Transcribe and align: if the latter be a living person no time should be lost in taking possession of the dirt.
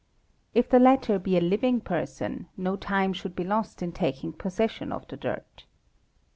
if 0.55 0.67
the 0.67 0.79
latter 0.79 1.19
be 1.19 1.37
a 1.37 1.39
living 1.39 1.79
person 1.79 2.47
no 2.57 2.75
time 2.75 3.13
should 3.13 3.35
be 3.35 3.43
lost 3.43 3.83
in 3.83 3.91
taking 3.91 4.33
possession 4.33 4.91
of 4.91 5.07
the 5.09 5.15
dirt. 5.15 5.65